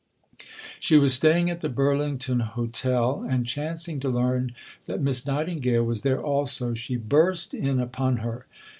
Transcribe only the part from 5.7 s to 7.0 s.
was there also, she